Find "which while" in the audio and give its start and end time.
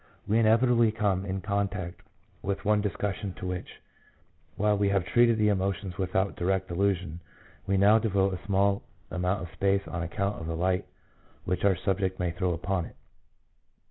3.45-4.75